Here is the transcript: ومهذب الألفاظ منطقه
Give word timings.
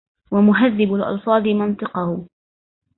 ومهذب 0.31 0.93
الألفاظ 0.93 1.47
منطقه 1.47 2.25